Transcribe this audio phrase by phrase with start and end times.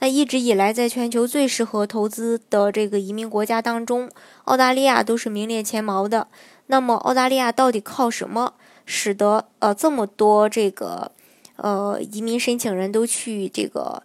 [0.00, 4.08] 那一直以来，在全球最适合投资的这个移民国家当中，
[4.44, 6.28] 澳大利亚都是名列前茅的。
[6.66, 8.54] 那么，澳大利亚到底靠什么
[8.86, 11.10] 使得呃这么多这个
[11.56, 14.02] 呃移民申请人都去这个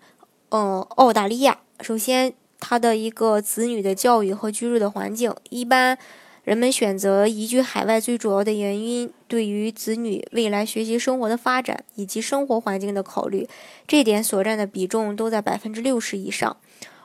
[0.49, 1.59] 嗯澳大利亚？
[1.81, 5.97] 首先，他的一个子女的教育和居住的环境，一般。
[6.43, 13.47] 人们选择移居海外最主要的原因，对于子女未来学习生活的发展以及生活环境的考虑，
[13.87, 16.57] 这点所占的比重都在百分之六十以上。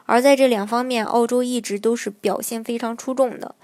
[0.06, 3.54] 而在这两方面，澳洲一直都是表现非常出众的。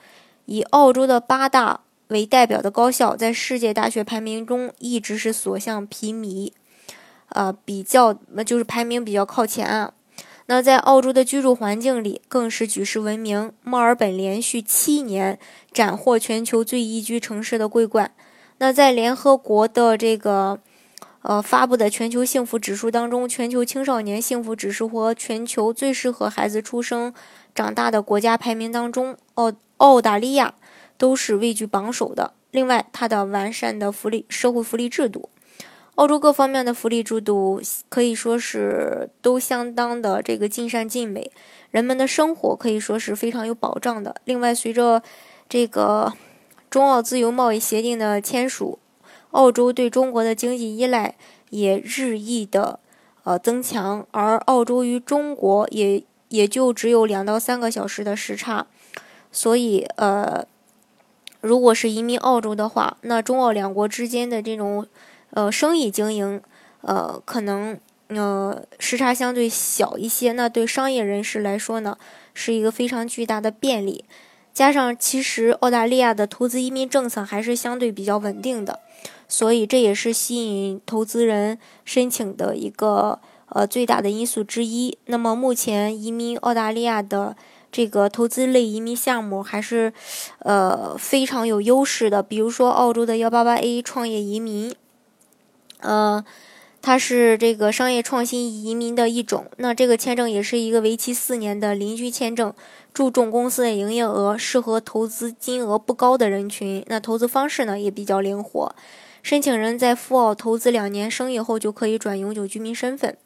[0.47, 6.53] 以澳洲的八大为代表的高校，在世界大学排名中一直是所向披靡，
[7.31, 8.15] 呃，比较
[8.47, 9.93] 就是排名比较靠前啊。
[10.47, 13.53] 那在澳洲的居住环境里，更是举世闻名。
[13.63, 15.39] 墨尔本连续七年
[15.73, 18.13] 斩获全球最宜居城市的桂冠。
[18.59, 20.61] 那在联合国的这个
[21.23, 27.15] 呃发布的全球幸福指数当中，全球青少年幸福指数和全球最适合孩子出生
[27.55, 30.55] 长大的国家排名当中，澳澳大利亚
[30.99, 32.35] 都是位居榜首的。
[32.51, 35.31] 另外，它的完善的福利社会福利制度。
[35.97, 41.31] 澳洲各方面的福利制度可以说是都相当的这个尽善尽美，
[41.71, 44.17] 人们的生活可以说是非常有保障的。
[44.25, 45.01] 另外，随着
[45.49, 46.13] 这个
[46.69, 48.81] 中澳自由贸易协定的签署，
[49.31, 51.15] 澳洲对中国的经济依赖
[51.51, 52.81] 也日益的
[53.23, 58.67] 呃增强，而澳洲与中国也也就只有两到三个小时的时差，
[59.31, 60.45] 所以呃，
[61.41, 64.89] 如果是移民澳洲的话，那中澳两国之间的这种。
[65.35, 66.41] 呃，生意经营，
[66.83, 71.99] 呃，可能呃时差相对小一些，那对商业人士来说呢，
[72.33, 74.05] 是一个非常巨大的便利。
[74.53, 78.79] 加上其实澳大利亚的投资移民政策还是相对比较稳定的，
[79.27, 83.19] 所以这也是吸引投资人申请的一个
[83.49, 84.97] 呃最大的因素之一。
[85.07, 87.37] 那么目前移民澳大利亚的
[87.73, 89.93] 这个投资类移民项目还是
[90.39, 94.73] 呃非常有优势的，比如说澳洲的幺八八 A 创业移民。
[95.85, 96.25] 呃，
[96.83, 99.47] 它是这个商业创新移民的一种。
[99.59, 102.53] 那这个签证也是一个为期四年的邻居签证，
[102.93, 106.85] 注重公司的营业额，适合投资金额不高的人群。
[106.89, 108.75] 那投资方式呢也比较灵活，
[109.23, 113.17] 申请人在赴澳投资两年生意后就可以转永久居民身份。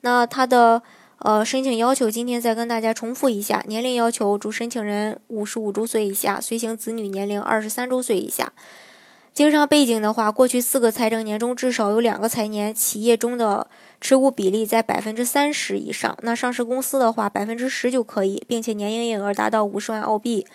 [0.00, 0.82] 那它的
[1.18, 8.52] 呃申请要求，今天再跟大家重复一下：年龄要求，主申请人五十五周岁以下，随行子女年龄二十三周岁以下。
[9.34, 13.66] 经商背景的话，过去四个财政年中至少有两个财年企业中的
[14.00, 16.16] 持股比例在百分之三十以上。
[16.22, 20.46] 那上市公司的话，百分之十就可以，并且年营业额达到五十万澳币。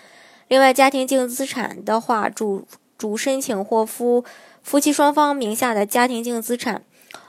[0.47, 2.65] 另外，家庭净资产的话，主
[2.97, 4.23] 主申请或夫
[4.63, 6.81] 夫妻双方名下的家庭净资产，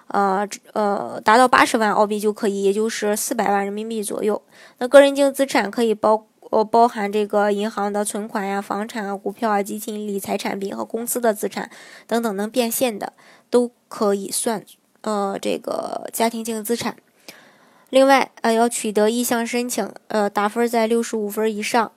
[0.07, 4.41] 呃呃，达到八十万澳币就可以，也就是四百万人民币左右。
[4.79, 6.29] 那个人净资产可以包。
[6.51, 11.71] 呃，包含这个银行的存款呀、房产啊、股票啊、基金、理财产品和公司的资产
[12.07, 13.13] 等等能变现的，
[13.49, 14.63] 都可以算
[15.01, 16.97] 呃这个家庭净资产。
[17.89, 21.91] 另外，呃，要取得意向申请，呃，打分在六十五分以上。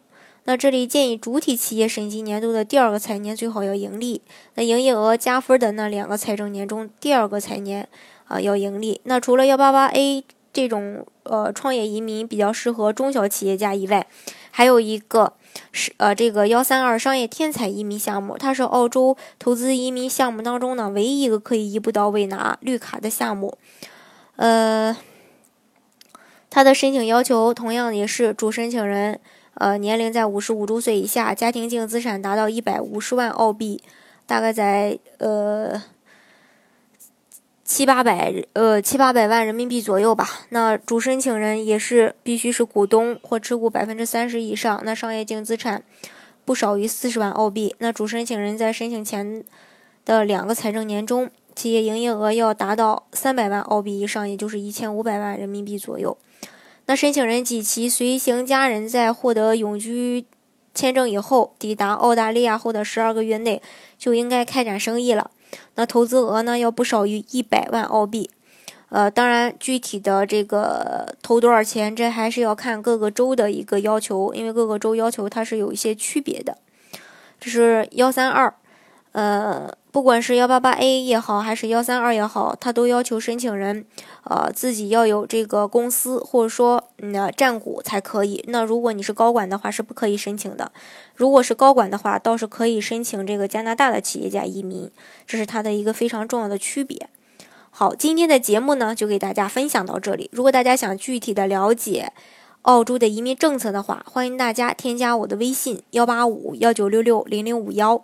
[0.46, 4.22] 那这里建议主体企业审计年度的第二个财年最好要盈利。
[4.56, 7.88] 那营业额加分的那两个财政年中第二个财年
[8.26, 9.00] 啊要盈利。
[9.06, 14.06] 那除了幺八八 A 这种呃创业移民比较适合中小企业家以外，
[14.56, 15.34] 还有一个
[15.72, 23.58] 是呃，这个幺三二商业天才移民项目，它是澳洲投资移民项目当中呢唯一一个可以一步到位拿绿卡的项目。
[24.36, 24.96] 呃，
[26.52, 29.20] 它的申请要求同样也是主申请人
[29.56, 33.82] 呃年龄在五十五周岁以下，家庭净资产达到一百五十万澳币，
[34.28, 35.82] 大概在呃。
[37.66, 40.28] 七八百呃七八百万人民币左右吧。
[40.50, 44.82] 那主申请人也是必须是股东或持股百分之三十以上。
[44.84, 45.84] 那商业净资产
[46.44, 47.76] 不少于四十万澳币。
[47.80, 49.44] 那主申请人在申请前
[50.06, 56.18] 的两个财政年中，企业营业额要达到三百万澳币以上，也就是一千五百万人民币左右。
[56.88, 60.26] 那申请人及其随行家人在获得永居
[60.74, 63.62] 签证以后，抵达澳大利亚后的十二个月内
[63.98, 65.32] 就应该开展生意了。
[65.76, 68.30] 那投资额呢，要不少于一百万澳币，
[68.90, 76.58] 呃，当然具体的这个投多少钱，这还是要看各个州的一个要求，因为各个州要求它是有一些区别的。
[77.40, 78.54] 这是幺三二，
[79.14, 83.86] 呃，不管是幺八八 A 也好，还是幺三二也好，它都要求申请人，
[84.24, 88.44] 呃，自己要有这个公司或者说嗯占股才可以。
[88.48, 90.72] 那如果你是高管的话，是不可以申请的。
[91.16, 94.90] 如果是高管的话，倒是可以申请这个加拿大的企业家移民，
[95.28, 97.08] 这是它的一个非常重要的区别。
[97.70, 100.28] 好，今天的节目呢，就给大家分享到这里。
[100.34, 102.12] 如果大家想具体的了解，
[102.64, 108.04] 澳洲的移民政策的话，欢迎大家添加我的微信幺八五幺九六六零零五幺，